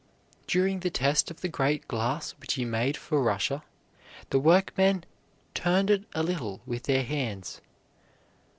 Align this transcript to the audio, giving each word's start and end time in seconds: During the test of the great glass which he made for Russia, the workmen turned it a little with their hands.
During 0.47 0.79
the 0.79 0.89
test 0.89 1.29
of 1.29 1.41
the 1.41 1.47
great 1.47 1.87
glass 1.87 2.31
which 2.41 2.55
he 2.55 2.65
made 2.65 2.97
for 2.97 3.21
Russia, 3.21 3.61
the 4.31 4.39
workmen 4.39 5.03
turned 5.53 5.91
it 5.91 6.05
a 6.15 6.23
little 6.23 6.59
with 6.65 6.85
their 6.85 7.03
hands. 7.03 7.61